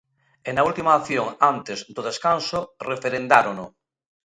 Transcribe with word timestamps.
E 0.47 0.49
na 0.55 0.65
última 0.69 0.91
acción 0.99 1.27
antes 1.53 1.79
do 1.95 2.01
descanso 2.09 2.59
referendárono. 2.91 3.65